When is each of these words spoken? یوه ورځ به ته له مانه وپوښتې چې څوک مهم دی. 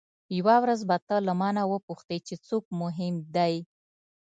یوه 0.37 0.55
ورځ 0.63 0.79
به 0.89 0.97
ته 1.07 1.15
له 1.27 1.33
مانه 1.41 1.63
وپوښتې 1.67 2.17
چې 2.27 2.35
څوک 2.47 2.63
مهم 2.81 3.15
دی. 3.35 3.55